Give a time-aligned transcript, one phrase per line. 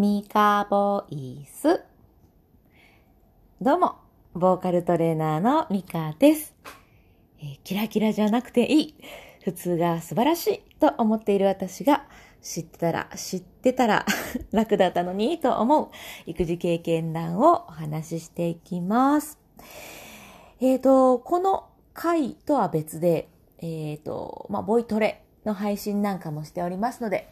[0.00, 1.82] ミカボイス。
[3.60, 3.96] どうも、
[4.32, 6.54] ボーカルトレーナーのミカです、
[7.38, 8.94] えーキラキラじゃなくていい。
[9.44, 12.06] 普通が素晴らしいと思っている私が
[12.40, 14.06] 知ってたら、知ってたら
[14.52, 15.88] 楽だったのにと思う
[16.24, 19.38] 育児経験談をお話ししていきます。
[20.60, 23.28] えっ、と、この回とは別で、
[23.58, 27.30] えっ、と、まあ、ボイトレの配信なんかもしておりますので、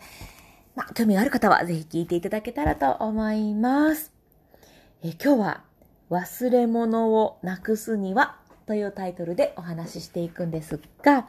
[0.79, 4.13] まあ、興味がある方はぜひ聞いていただけたらと思います。
[5.03, 5.65] え今日は、
[6.09, 11.27] 忘れ物をなくすにはというタイトルでお話ししていくんですが、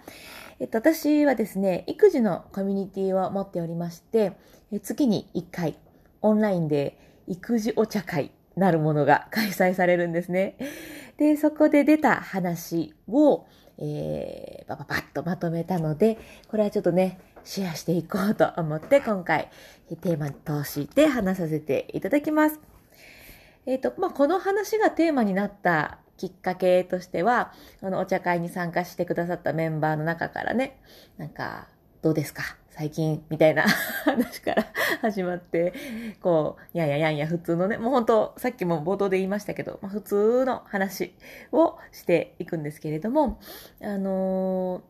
[0.59, 4.33] えっと、私はですね、育児のコミュニティを持っておりまして、
[4.71, 5.79] え月に1回、
[6.21, 10.57] オンラインで育児お茶会なるものが開催されるんですね。
[11.17, 13.47] で、そこで出た話を、
[13.79, 19.49] えー、パパパッとまとめたので、これはちょっとね、シェアしていこうと思って、今回、
[20.01, 22.59] テーマに通して話させていただきます。
[23.65, 30.79] えっ、と、まあ、この話がテーマになったきっかけとしては、あの、お茶会に参加してくださったメンバーの中からね、
[31.17, 31.67] なんか、
[32.01, 32.43] どうですか？
[32.69, 33.63] 最近みたいな
[34.05, 34.65] 話から
[35.01, 35.73] 始まって、
[36.21, 41.13] こう、やんややんや普通のね、もう本当さっきも冒頭で言いましたけど、まあ、普通の話
[41.51, 43.39] をしていくんですけれども、
[43.81, 44.81] あのー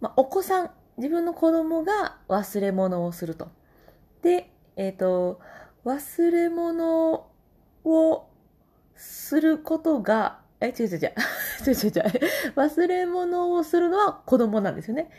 [0.00, 3.48] まあ、お子さん、自分の子供が忘れ物をすると。
[4.22, 5.40] で、えっ、と、
[5.84, 7.26] 忘れ物
[7.84, 8.28] を
[8.96, 11.14] することが、え、違う違う違う。
[11.66, 12.00] 違う違う違
[12.48, 12.52] う。
[12.56, 15.10] 忘れ物をするのは子供なんですよね。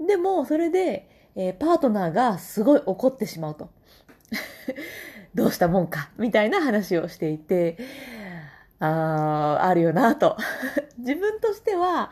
[0.00, 3.68] でも、それで、えーパートナーがすごい怒ってしまうと。
[5.34, 7.76] どうしたもんか、みたいな話をしていて、
[8.78, 10.36] あー、あるよなと。
[10.98, 12.10] 自分としては、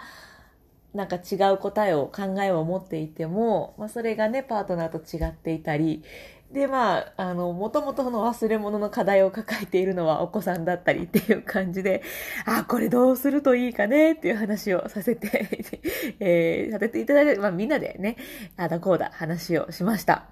[0.95, 6.05] なんか違う答えを、考えを持っていても、まあ、それがね、パートナーと違っていたり、
[6.53, 12.03] で、まあ、あの、もともとの忘れ物の課題を抱えているのはお子さんだったりっていう感じで、
[12.47, 15.49] あ、これどうするといいかねっていう話をさせて、
[16.21, 18.16] えーさせていただいて、まあみんなでね、
[18.56, 20.27] あだこうだ話をしました。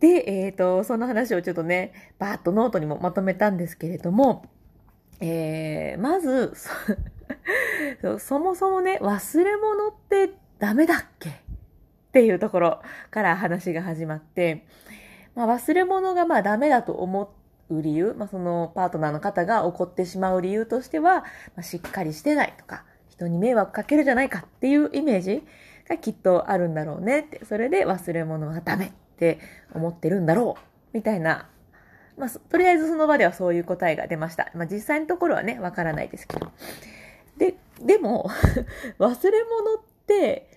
[0.00, 4.44] で、えっ、と、その話をちょっとね、バーッとノートにもまとめたんですけれども、
[5.20, 6.52] えー、まず、
[8.18, 11.30] そもそもね、忘れ物ってダメだっけ？
[11.30, 11.32] っ
[12.12, 14.66] ていうところから話が始まって、
[15.34, 17.34] まあ、忘れ物がまあダメだと思
[17.70, 21.24] う理由、まあ、そのパートナーの方が怒ってしまう理由としては、ま
[21.60, 25.42] あ、しっかりしてないとか、人に迷惑かけるじゃないかっていうイメージ
[25.88, 29.38] がきっとあるんだろうねって、それで忘れ物がダメって
[29.74, 31.48] 思ってるんだろう、みたいな
[32.18, 34.50] まあ、とりあえずその場ではそういう答えが出ました。
[34.54, 36.52] まあ、実際のところはね、わからないですけど。
[37.36, 38.28] で、でも、
[38.98, 40.48] 忘れ物って、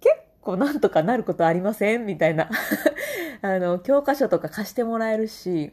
[0.00, 2.06] 結構なんとかなることありません？
[2.06, 2.48] みたいな。
[3.42, 5.72] あの、教科書とか貸してもらえるし、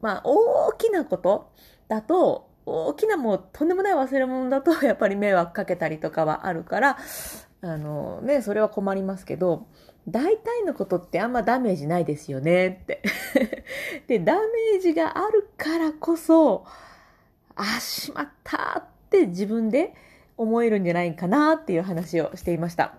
[0.00, 1.50] まあ、大きなこと
[1.88, 6.98] だと、大きなもうとんでもない忘れ物だと、 やっぱり迷惑かけたりとかはあるから、
[7.62, 9.66] あのね、それは困りますけど、
[10.08, 13.02] 大体のことってあんまダメージないですよねって。
[14.06, 16.64] で、ダメージがあるからこそ、
[17.62, 19.94] あ、しまったって自分で
[20.36, 22.94] 思えるんじゃないかなっていう話をしていました。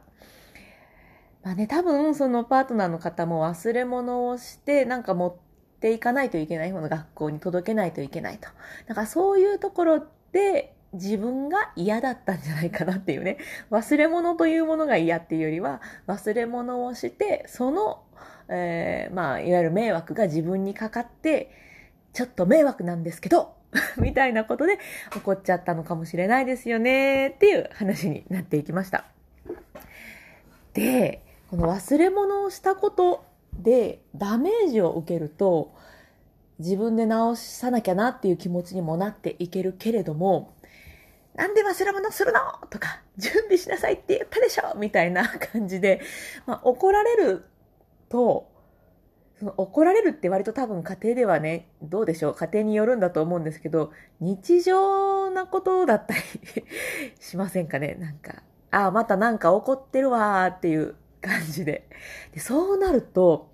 [1.43, 5.35] まあね、多分そのパートナーの方も忘れ物をして、なんか持っ
[5.79, 8.47] ていかないといけないもの、学校に届けないといけないと。
[8.87, 13.37] だからそういうところで自分が嫌だったんじゃないかなっていうね。
[13.71, 18.03] 忘れ物というものが嫌っていうよりは、忘れ物をして、その、
[18.49, 21.49] えーまあ、いわゆる迷惑が自分にかかって、
[22.13, 23.55] ちょっと迷惑なんですけど、
[23.97, 24.79] みたいなことで
[25.15, 29.05] 怒っちゃったのかもしれないですよねっていう話になっていきました。
[30.73, 35.73] で、この忘れ物をしたことでダメージを受けると、
[36.59, 40.53] 自分で直さなきゃなっていう気持ちにもなっていけるけれども、
[41.33, 42.39] なんで忘れ物するの？
[42.69, 44.75] とか、準備しなさいって言ったでしょ？
[44.77, 46.01] みたいな感じで、
[46.45, 47.45] まあ、怒られる
[48.09, 48.50] と、
[49.41, 52.35] その怒られるって割と多分家庭ではね、どうでしょう？
[52.35, 56.21] 家庭によるんだと思うんですけど、日常なことだったり
[57.19, 57.95] しませんかね？
[57.99, 61.89] なんか、ああ、またなんか怒ってるわーっていう感じで。
[62.35, 63.49] でそうなると、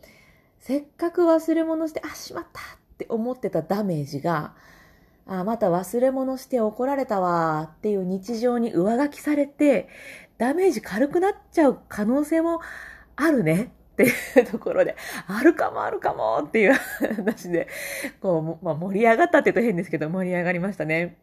[0.60, 2.64] せっかく忘れ物して、あ、しまったっ
[2.98, 4.56] て思ってたダメージが、
[5.26, 9.88] あ、また忘れ物して怒られたわーっていう日常に上書きされて、
[10.38, 12.60] ダメージ軽くなっちゃう可能性も
[13.16, 13.72] あるね。
[13.98, 14.96] っていうところで、
[15.28, 16.74] あるかもあるかもっていう
[17.16, 17.68] 話で、
[18.22, 21.18] こう、まあ、盛り上がったって言うと変ですけど、盛り上がりましたね。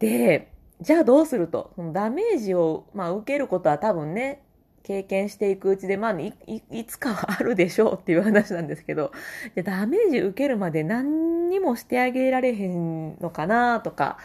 [0.00, 0.50] で、
[0.80, 4.42] じゃあどうすると、そのダメージを、まあ、受けることは多分ね、
[4.82, 9.12] 経験していくうちで、まあい、いいつかはあるでしょうっていう話なんですけど、
[9.54, 14.18] でダメージ受けるまで何にもしてあげられへんのかなとか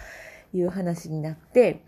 [0.54, 1.84] いう話になって、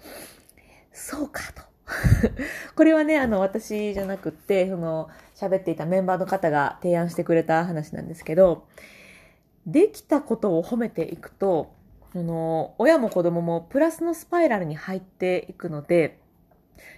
[0.92, 1.64] そうかと。
[2.76, 8.68] これはね、あの、私じゃなくって、その、喋っていたメンバーの方が提案してくれた話なんですけど、
[9.68, 11.74] できたことを褒めていくと、
[12.14, 16.20] その、親も子供もプラスのスパイラルに入っていくので、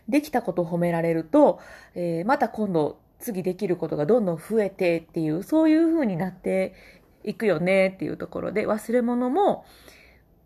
[0.08, 1.60] できたことを褒められると、
[1.96, 6.74] えー、また今度次できることがどんどん増えてっていう、そういう風になって
[7.24, 9.66] いくよねっていうところで、忘れ物も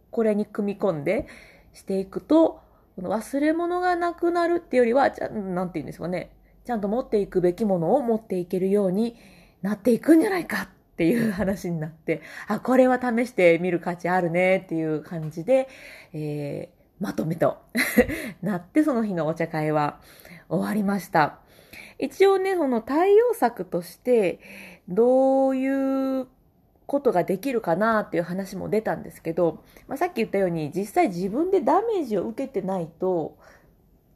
[0.10, 1.28] これに組み込んで
[1.74, 2.62] していくと、
[2.96, 6.32] この忘れ物がなくなるっていうよりは、じゃ、なんて言うんですかね。
[6.66, 9.16] ちゃんと持っていくべきものを持っていけるように
[9.62, 15.68] なっていくんじゃないかっていう話になって、あ、これは試してみる価値あるねっていう感じで、
[16.14, 17.58] えーまとめと
[18.42, 20.00] なって、その日のお茶会は
[20.48, 21.40] 終わりました。
[22.00, 24.40] 一応ね、その対応策として、
[24.88, 26.28] どういう
[26.86, 33.38] ことができるかなっていう話も出たんですけど、まあ、さっき言ったように、実際自分でダメージを受けてないと、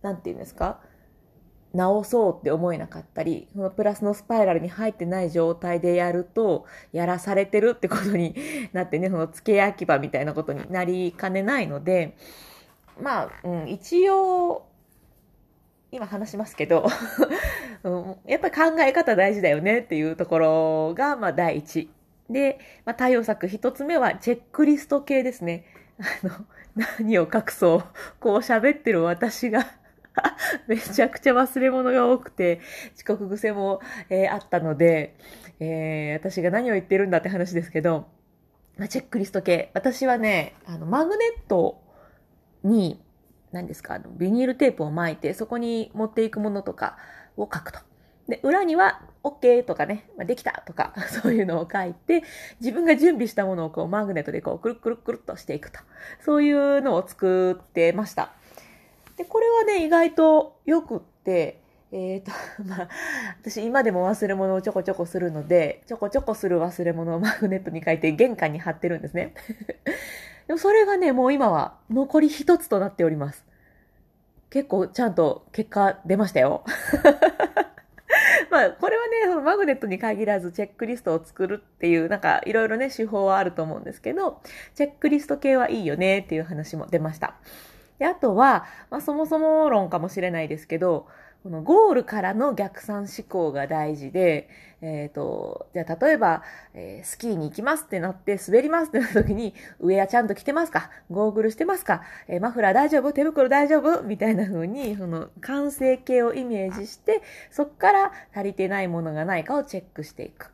[0.01, 0.79] なんて言うんですか？
[1.73, 8.35] 直そうって思えなかったり、そのプラスのスパイラルに入ってない状態でやると、やらされてるってことに
[8.73, 12.15] なってね、その付け焼き場みたいなことになりかねないので、
[13.01, 14.65] まあ、うん、一応、
[15.91, 16.85] 今話しますけど
[17.83, 21.89] うん、やっぱり考え方大事だよねっていうところが、まあ第一。
[22.29, 25.65] で、まあ対応策一つ目はチェックリスト系ですね。
[26.23, 26.33] あの、
[26.99, 27.83] 何を隠そう。
[28.19, 29.65] こう喋ってる私が
[30.67, 32.61] めちゃくちゃ忘れ物が多くて、
[32.95, 35.15] 遅刻癖も、えー、あったので、
[35.59, 38.07] えー、私が何を言ってるんだって話ですけど、
[38.77, 39.71] まあ、チェックリスト系。
[39.73, 41.81] 私はね、あの、マグネット
[42.63, 43.03] に、
[43.51, 46.97] 何ですか、あの、ビニールテープを巻いて、そこに持っていくものとか
[47.37, 47.79] を書くと。
[48.27, 52.23] で、裏には、OK とかね、まあ、できたとか、 そういうのを書いて、
[52.59, 55.79] 自分が準備したものをこう、マグネットでこう、くるくるくるっとしていくと。
[56.19, 58.33] そういうのを作ってました。
[59.17, 61.59] で、これはね、意外と良くって、
[61.91, 62.31] えっ、ー、と、
[62.63, 62.89] まあ、
[63.41, 69.33] 私今でも忘れ物をちょこちょこするので、ちょこちょこする忘れ物を マグネットに書いて玄関に貼ってるんですね。
[70.47, 73.45] でもそれがね、もう今は残り一つとなっております。
[74.49, 76.63] 結構ちゃんと結果出ましたよ。
[78.49, 84.41] まあ、これはね、そのマグネットに限らずチェックリストを作るっていう、なんかいろいろね、手法はあると思うんですけど、
[84.73, 87.35] チェックリスト系はいいよねっていう話も出ました。
[87.99, 91.07] で、あとは、まあそもそも論かもしれないですけど、
[91.43, 94.49] このゴールからの逆算思考が大事で、
[94.81, 100.89] えっ、ー、と、じゃあ例えば、えー、スキーに行きますってなって滑りますってなった時に、ウェアちゃんと着てますか？
[101.09, 103.13] ゴーグルしてますか、えー、マフラー大丈夫？
[103.13, 104.03] 手袋大丈夫？
[104.03, 110.51] みたいな風に、その完成形をイメージして、そこから足りてないものがないかをチェックしていく。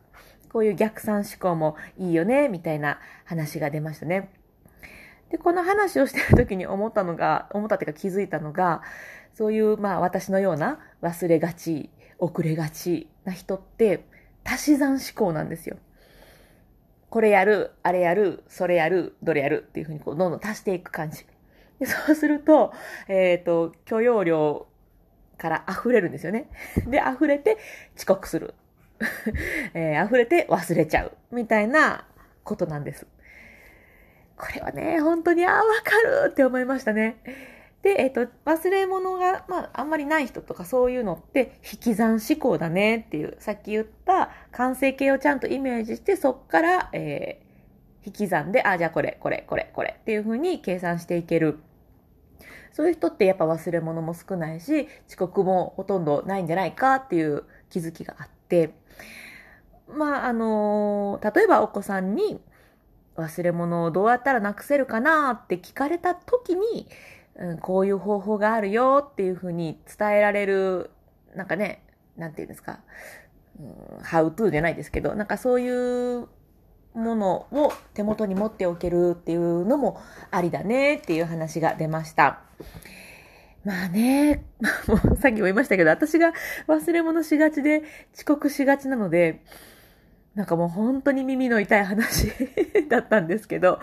[0.51, 4.29] こういう逆算思考もいいよね、みたいな話が出ましたね。
[5.33, 8.83] で、この話をしてる時に思ったのが、思ったっていうか気づいたのが、
[9.33, 11.89] そういう、まあ私のような忘れがち、
[12.19, 14.05] 遅れがちな人って、
[14.43, 15.77] 足し算思考なんですよ。
[17.09, 21.25] これやる、あれやる、それやる、どれやるっていうふうにこうどんどん足していく感じ。
[21.79, 22.71] でそうすると、
[23.07, 24.67] えっ、ー、と、許容量
[25.39, 26.47] から溢れるんですよね。
[26.85, 27.57] で、溢れて
[27.97, 28.53] 遅刻する。
[29.73, 31.17] えー、溢れて忘れちゃう。
[31.31, 32.05] みたいな
[32.43, 33.07] ことなんです。
[34.37, 35.91] これはね、本当に、ああ、わか
[36.25, 37.17] るって思いましたね。
[37.83, 51.59] で、えっ、ー、と、忘れ物が、まあ、あんまりない人とかそういうのって、引き算思考だねっていう、さっき言った完成形をちゃんとイメージして、そっから、えー、引き算で、あ、じゃあこれ、これ、これ、これっていう風に計算していける。
[52.71, 58.73] そういう人ってやっぱ忘れ物も少ないし、遅刻もほとんどないんじゃないかっていう気づきがあって、
[59.87, 62.39] まあ、あのー、例えばお子さんに
[63.15, 66.87] 忘れ物をどうやったらなくせるかなって聞かれた時に、
[67.35, 70.89] うん、こういう方法があるよっていうふうに伝えられる、
[71.35, 71.83] なんかね、
[72.17, 72.79] なんていうんですか、
[73.59, 76.27] うん、ハウトゥーじゃないですけど、なんかそういう
[76.93, 79.99] ものを手元に持っておけるっていうのも
[80.31, 82.41] ありだねっていう話が出ました。
[83.63, 84.43] まあね、
[84.87, 86.33] もうさっきも言いましたけど、私が
[86.67, 89.41] 忘れ物しがちで遅刻しがちなので、
[90.35, 92.31] なんかもう本当に耳の痛い話
[92.89, 93.79] だったんですけど、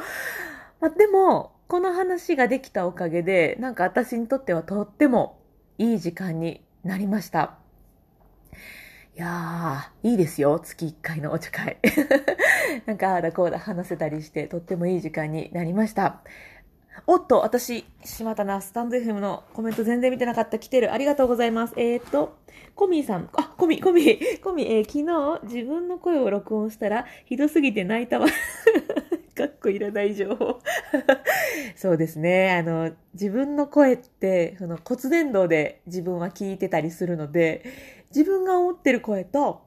[0.81, 5.39] まあ、でも、この話ができたおかげで、なんか私にとってはとっても
[5.79, 7.59] いい時間になりました。
[9.17, 10.59] いやー、いいですよ。
[10.59, 11.79] 月1回のお茶会。
[12.87, 16.23] なんか、ああだこうだ話せたりして、とってもいい時間になりました。
[17.07, 18.61] おっと、私、しまたな。
[18.61, 20.59] スタンド FM のコメント全然見てなかった。
[20.59, 20.93] 来てる。
[20.93, 21.75] ありがとうございます。
[21.77, 22.37] えー、っと、
[22.75, 23.29] コミーさん。
[23.35, 25.05] あ、コミー、 コミー、コミー、えー、昨
[25.47, 28.27] 日自分の声を録音したら、ひどすぎて泣いたわ。
[29.35, 30.61] かっこいらない情報。
[31.77, 32.53] そうですね。
[32.53, 37.65] あの、自分の声って、その骨伝導で自分は聞いてたりするので、
[38.15, 39.63] 自分が思ってる声と、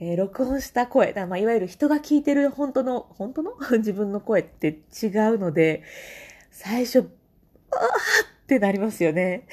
[0.00, 3.52] えー、録音した声、だまあ、いわゆる人が聞いてる本当の、本当の？
[3.78, 4.68] 自分の声って
[5.02, 5.82] 違うので、
[6.56, 9.48] 最初、あーってなりますよね。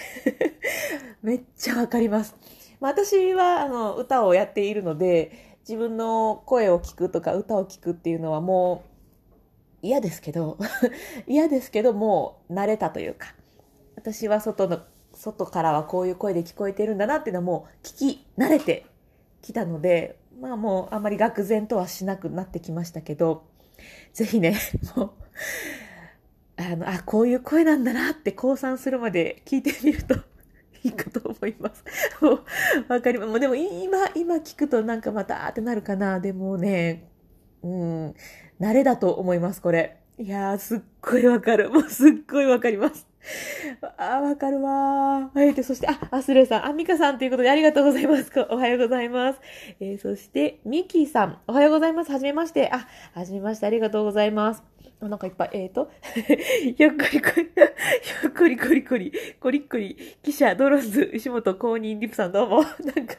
[1.23, 2.35] めっちゃわかります。
[2.79, 8.83] まあ、私は、あの、歌をやっているので、自分の声を聞くとか歌を聞くっていうのはも
[9.81, 10.59] う嫌ですけど、
[11.25, 13.33] 嫌ですけど、もう慣れたというか、
[13.95, 14.81] 私は外の、
[15.15, 18.85] 外からはこういう声で聞こえてるんだなっていうのはもう聞き慣れて
[19.41, 23.43] きたので、まあもうあんまり愕然とはしなくなってきましたけど、
[24.13, 24.55] ぜひね、
[24.95, 25.11] もう、
[26.61, 30.15] あの、あ、こういう声なんだなって降参するまで聞いてみると
[30.83, 31.83] いいかと思います。
[32.21, 32.43] もう、
[32.87, 33.29] わかります。
[33.29, 36.19] もうでも今、今聞くとなんかまたってなるかな。
[36.19, 37.09] でもね、
[37.63, 38.15] うん、
[38.59, 39.97] 慣れだと思います、これ。
[40.17, 41.69] いやー、すっごいわかる。
[41.69, 43.07] もうすっごいわかります。
[43.97, 45.53] あわかるわーはい。
[45.53, 48.31] で、そして、あ、アスレさん、アンミカさんということでありがとうございます。
[48.49, 49.39] おはようございます。
[49.79, 52.11] えー、そして、ミキさん、おはようございます。
[52.11, 52.69] はじめまして。
[52.71, 54.70] あ、はじめまして、ありがとうございます。
[55.01, 55.89] あ、なんかいっぱい、えーと、
[56.77, 57.49] ひょっこりこり、
[58.01, 62.61] ひょっこりこりこり、こりっこり、記者、ドロンズ、牛本公認リプさんどうも、
[62.95, 63.15] なんか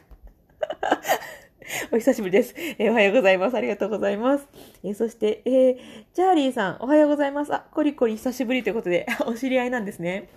[1.91, 3.57] お久しぶりです、えー、おはようございます。
[3.57, 4.47] ありがとうございます。
[4.83, 5.77] えー、そして、えー、
[6.13, 7.53] チャーリーさん、おはようございます。
[7.53, 10.29] あ、コリコリ久しぶりということで、お知り合いなんですね。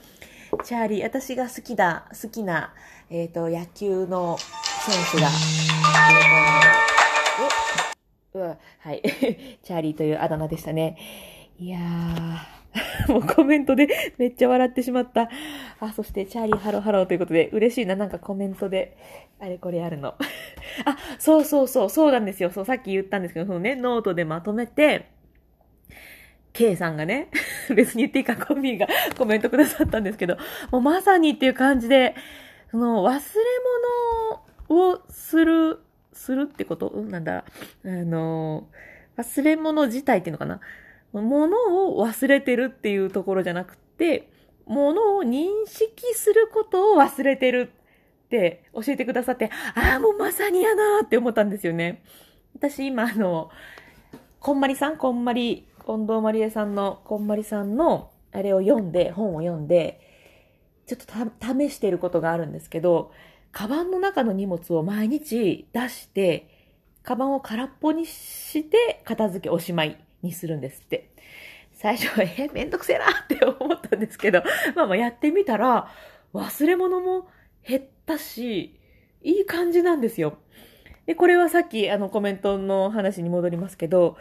[0.65, 2.75] チャーリー、私が好きだ、好きな、
[3.09, 5.29] えっ、ー、と、野球の選手が、
[8.81, 9.03] はい。
[9.63, 10.97] チャーリーというあだ名でしたね。
[11.59, 15.31] いやー、 もうコメントでめっちゃ笑ってしまった。
[15.81, 17.97] あ、そしてチャーリーハローハローということで嬉しいな。
[17.97, 18.97] なんかコメントで
[19.41, 20.15] あれこれあるの。
[20.85, 22.51] あ、そうそうそう、そうなんですよ。
[22.51, 25.07] そう、さっき言ったんですけど、そのね、ノートでまとめて、
[26.53, 27.29] K さんがね、
[27.75, 28.87] 別に言っていいかコミーが
[29.17, 30.37] コメントくださったんですけど、
[30.71, 32.15] もうまさにっていう感じで、
[32.71, 33.21] その忘れ
[34.69, 35.81] 物をする、
[36.13, 37.45] するってこと、なんだ、
[37.85, 38.69] あの、
[39.17, 40.61] 忘れ物自体っていうのかな？
[41.23, 41.57] 物
[41.89, 44.31] を忘れてるっていうところじゃなくて、
[44.67, 47.71] 物を認識することを忘れてる
[48.25, 52.03] って教えてくださって、ああ、もうまさにやなーって思ったんですよね。
[52.55, 53.51] 私今あの、
[54.41, 60.01] こんまりさん、こんまり、近藤まりえさんのこんまりさんのあれを読んで、本を読んで、
[60.87, 63.13] ちょっと試していることがあるんですけど、
[63.53, 66.49] カバンの中の荷物を毎日出して、
[67.03, 71.11] カバンを空っぽにして片付けおしまいにするんですって。
[71.73, 74.43] 最初は、え、めんどくせえなって思ったんですけど、
[74.75, 75.89] まあまあやってみたら、
[76.33, 77.29] 忘れ物も
[77.67, 78.81] 減ったし、
[79.23, 80.39] いい感じなんですよ。
[81.07, 84.17] で、これはさっきあのコメントの話に戻りますけど、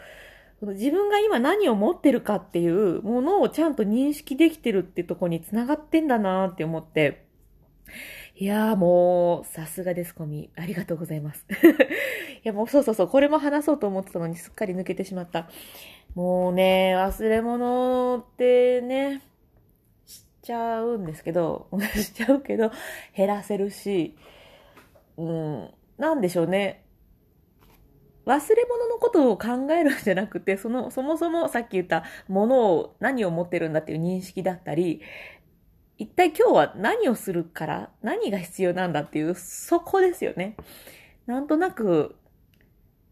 [0.62, 7.26] 自分が今何を持ってるかっていうものをちゃんと認識できてるってとこに繋がってんだなって思って、
[8.38, 10.50] いやーもう、さすがです、コミ。
[10.56, 11.46] ありがとうございます。
[12.44, 15.48] いやもうそうそうそう、これも話そうと思ってたのにすっかり抜けてしまった。
[16.14, 19.22] もうね、忘れ物ってね、
[20.04, 22.72] しちゃうんですけど、 しちゃうけど、
[23.16, 24.18] 減らせるし、
[25.16, 26.84] うん、なんでしょうね。
[28.26, 35.00] 忘れ物のことを考えるんじゃなくて、その、そもそもさっき言ったものを何を持ってるんだっていう認識だったり、
[35.98, 40.56] 一体今日は何をするから何が必要なんだっていう、そこですよね。
[41.26, 42.16] なんとなく、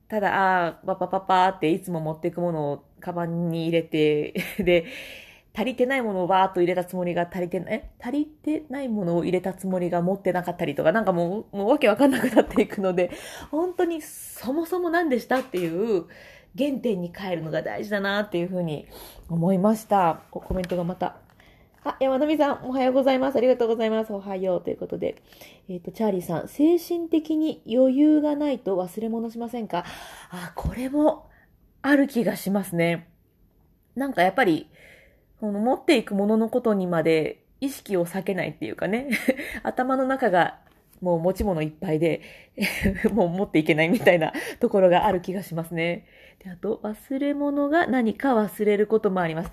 [0.09, 4.85] ただ、ああ、パパパパっていつも持っていくものをカバンに入れて、 で、
[5.57, 13.11] 足りてないものをバーっと入れたつもりが足りてない、足りてないものを入れたつもりが持ってなかったりとか、なんかもう、もうわけわかんなくなっていくので、
[13.51, 16.07] 本当にそもそも何でしたっていう
[16.59, 18.87] 原点に変えるのが大事だなっていうふうに
[19.29, 20.23] 思いました。
[20.31, 21.17] コメントがまた
[21.85, 23.37] あ、山並さん、おはようございます。
[23.37, 24.13] ありがとうございます。
[24.15, 25.23] おはようということで。
[25.69, 29.85] えっ、ー、と、チャーリーさん、精神的に余裕がないと忘れ物しませんか？
[30.31, 31.29] あ、これも
[31.83, 33.11] ある気がしますね。
[33.97, 34.71] なんかやっぱり、
[35.41, 39.11] この持っていくもののことにまで意識を避けないっていうかね、
[39.63, 40.59] 頭の中が
[41.03, 42.23] もう持ち物いっぱいで
[43.13, 46.07] もう持っていけないみたいなところがある気がしますね。
[46.43, 49.53] であと、忘れ物が何か忘れることもあります。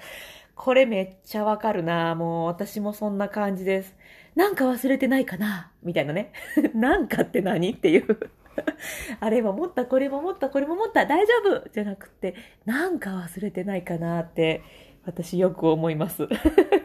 [0.55, 3.95] これめっちゃわかるなもう私もそんな感じです。
[4.35, 6.31] なんか忘れてないかなみたいなね。
[6.73, 8.31] なんかって何っていう
[9.19, 14.61] あれも持った、これも持った、これも持った、大丈夫じゃなくて、なんか忘れてないかなって
[15.05, 16.27] 私よく思います。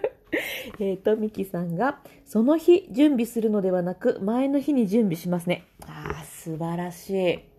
[0.80, 5.64] えっと、ミキさんが、その日準備するのではなく、前の日に準備しますね。
[5.86, 7.55] ああ、素晴らしい。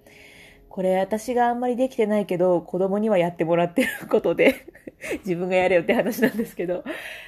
[0.77, 4.67] これ私があんまりできてないけど、子供にはやってもらってることで、
[5.25, 6.83] 自分がやれよって話なんですけど、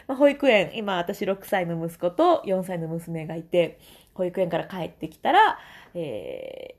[0.05, 3.79] まあ、保育園、今私6歳の息子と4歳の娘がいて、
[4.13, 5.57] 保育園から帰ってきたら、
[5.95, 6.75] え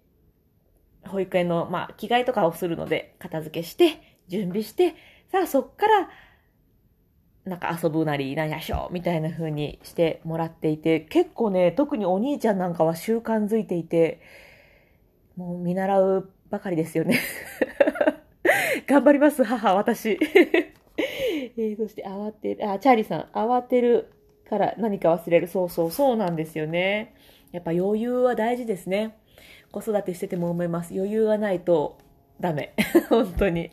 [1.03, 3.99] ー、保育園の、まあ、着替えとかをするので、片付けして、
[4.29, 4.95] 準備して、
[5.33, 6.09] さあそっから、
[7.47, 14.21] なんか遊ぶなり、なんやしょう、みたいな風にしてもらっていて、結構ね、特にお兄ちゃんなんかは習慣づいていて、
[15.37, 17.21] もう見習うばかりですよね。
[18.87, 20.19] 頑張ります、母、私。
[20.99, 24.11] えー、そして慌てる、あ、チャーリーさん、慌てる
[24.49, 25.47] から何か忘れる。
[25.47, 27.15] そうそう、そうなんですよね。
[27.53, 29.17] やっぱ余裕は大事ですね。
[29.73, 30.93] 子育てしてても思います。
[30.95, 31.99] 余裕がないと
[32.41, 32.75] ダメ。
[33.09, 33.71] 本当に。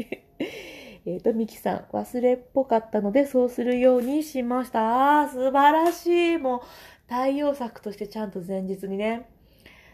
[1.06, 5.22] えっ、と、ミキさん、忘れっぽかったので、そうするようにしました。
[5.22, 6.38] あー、素晴らしい。
[6.38, 6.62] もう、
[7.08, 9.30] 対応策としてちゃんと前日にね。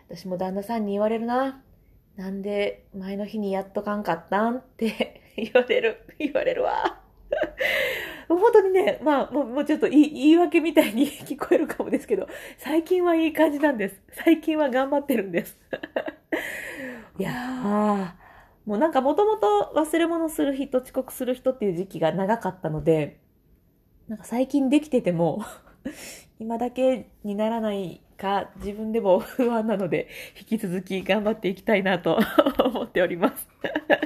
[0.09, 1.61] 私も旦那さんに言われるな。
[2.15, 5.97] なんで前の日にやっとかんかったんって 言われる。
[6.19, 6.99] 言われるわ。
[8.29, 12.27] 本当にね、まあ、もうもうちょっと言い言い訳みたいに 聞こえるかもですけど、
[12.57, 14.01] 最近はいい感じなんです。
[14.11, 15.59] 最近は頑張ってるんです。
[17.19, 18.07] いやー、
[18.65, 23.19] もうなんかもともと忘れ物する人、遅刻する人っていう時期が長かったので、
[24.07, 25.43] なんか最近できてても、
[26.39, 30.07] 今だけにならないか自分でも不安なので、
[30.39, 32.19] 引き続き頑張っていきたいなと
[32.63, 33.47] 思っております。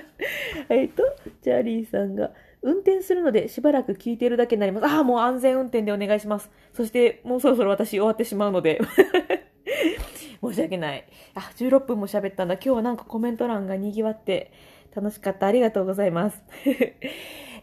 [0.69, 1.03] えっと、
[1.41, 2.31] チャーリーさんが、
[2.61, 4.85] 運転するのでしばらく聞いてるだけになります。
[4.87, 6.49] ああ、もう安全運転でお願いします。
[6.73, 8.79] そして、もうそろそろ私終わってしまうので。
[10.41, 11.05] 申し訳ない。
[11.35, 12.55] あ、16分も喋ったんだ。
[12.55, 14.51] 今日はなんかコメント欄が賑わって
[14.95, 15.47] 楽しかった。
[15.47, 16.43] ありがとうございます。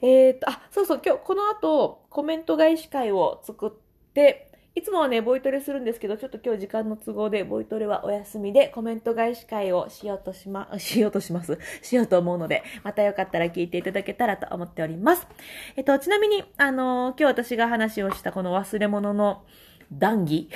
[0.03, 3.71] えっと、あ、そうそう、今日この後コメント返し会を作っ
[4.13, 11.61] て、いつもはね、ボイトレするんですけど、ちょっと今日時間の都合で、ボイトレはお休みで、コメント返し会をしようとしま、 しようとします。
[11.81, 15.29] しようと思うので、またよかったら聞いていただけたらと思っております。
[15.77, 19.45] えっと、ちなみに、あの今日私が話をしたこの忘れ物の
[19.99, 20.49] 談義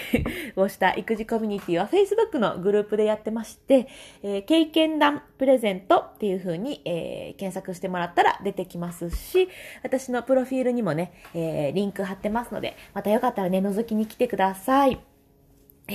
[0.56, 3.88] をした育児コミュニティは Facebook のグループでやってまして、
[4.22, 9.48] えー経験談プレゼントっていう風に、えー検索してもらったら出てきますし、
[9.82, 14.98] 私のプロフィールにもね、えーリンク貼ってますので、またよかったらね、覗きに来てください。
[15.88, 15.92] え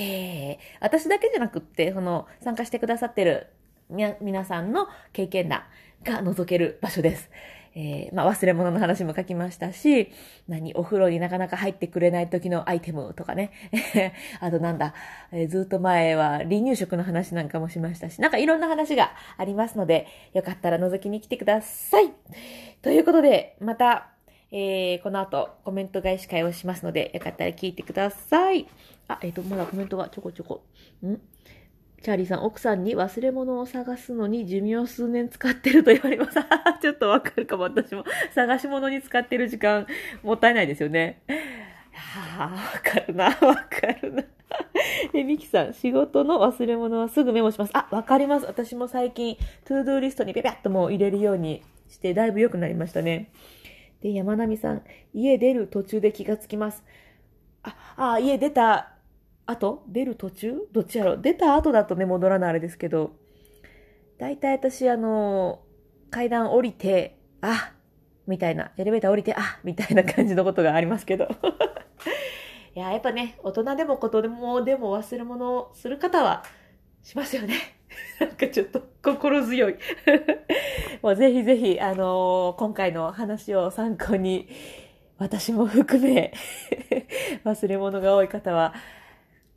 [0.54, 3.48] ー私だけじゃなくって、その、参加してくださってる
[3.90, 5.64] 皆さんの経験談
[6.04, 7.30] が覗ける場所です。
[7.76, 10.12] えーまあ、忘れ物の話も書きましたし、
[10.48, 13.52] 何、お風呂になかなか入ってくれない時のアイテムとかね。
[14.40, 14.94] あとなんだ、
[15.32, 22.14] えーずっと前は離乳食の話なんかもしましたし、なんかいろんな話がありますので、よかったら覗きに来てください。
[22.82, 24.10] ということで、また、
[24.52, 28.68] えーこの後コメント返し会をしますので、よかったら聞いてください。
[29.08, 30.64] あ、えっ、と、まだコメントがちょこちょこ。
[31.06, 31.18] ん？
[32.04, 36.38] チャーリーさん、奥さんに忘れ物を探すのに寿命数年使ってると言われます。
[36.82, 38.04] ちょっとわかるかも、私も。
[38.36, 39.88] 探し物に使ってる時間、
[40.22, 41.22] もったいないですよね。
[41.94, 44.24] はあ、わかるな、 わかるな。
[45.14, 47.72] え、ミキさん、仕事の忘れ物はすぐメモします。
[47.74, 48.46] あ、わかります。
[48.48, 53.32] 私も最近、 to-do リストにピャピャッともう入れるようにして、だいぶ良くなりましたね。
[54.02, 56.84] で、山並さん、家出る途中で気がつきます。
[57.64, 58.93] あ、あ、家出た
[59.54, 59.84] 後？
[59.88, 60.68] 出る途中？
[60.72, 61.18] どっちやろ？
[61.18, 63.14] 出た後だとね、戻らないあれですけど、
[64.18, 65.62] 大体私、あの、
[66.12, 67.74] 階段降りて、あ、
[68.28, 71.28] みたいな、エレベーター降りて、あ、みたいな感じのことがありますけど。
[72.76, 76.44] いや、やっぱね、大人でも子供でも忘れ物をする方は
[77.04, 77.56] しますよね。
[78.20, 79.76] なんかちょっと心強い。
[81.04, 84.48] もうぜひぜひ、あのー今回の話を参考に、
[85.18, 86.34] 私も含め、
[87.46, 88.74] 忘れ物が多い方は、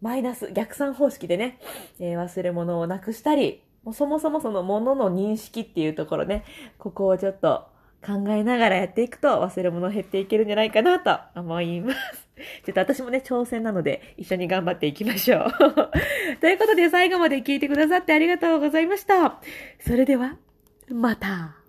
[0.01, 1.59] マイナス、逆算方式でね、
[1.99, 6.45] えー忘れ物をなくしたり、もうそもそもその物の認識っていうところね、
[6.79, 7.67] ここをちょっと
[8.05, 12.29] 考えながらやっていくと忘れ物減っていけるんじゃないかなと思います。
[12.65, 15.51] ちょっと私もね、挑戦なので一緒に頑張っていきましょう。
[16.41, 19.41] ということで最後まで聞いてくださってありがとうございました。
[19.81, 20.37] それでは、
[20.89, 21.66] また。